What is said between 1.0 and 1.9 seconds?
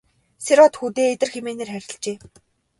Идэр хэмээн нэр